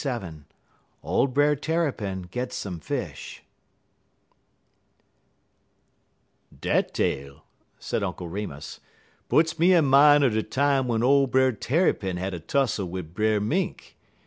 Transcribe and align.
LXVII 0.03 0.45
OLD 1.03 1.31
BRER 1.31 1.55
TERRAPIN 1.57 2.23
GETS 2.31 2.55
SOME 2.55 2.79
FISH 2.79 3.43
"Dat 6.59 6.91
tale," 6.95 7.43
said 7.77 8.01
Uncle 8.01 8.27
Remus, 8.27 8.79
"puts 9.29 9.59
me 9.59 9.73
in 9.75 9.87
min' 9.87 10.23
er 10.23 10.31
de 10.31 10.41
time 10.41 10.85
w'en 10.85 11.03
ole 11.03 11.27
Brer 11.27 11.51
Tarrypin 11.51 12.17
had 12.17 12.33
a 12.33 12.39
tussel 12.39 12.87
wid 12.87 13.13
Brer 13.13 13.39
Mink. 13.39 13.95